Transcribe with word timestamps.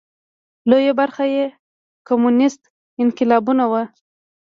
لویه 0.69 0.93
برخه 1.01 1.23
یې 1.35 1.45
کمونېستي 2.07 2.67
انقلابیون 3.01 3.59
وو. 3.71 3.83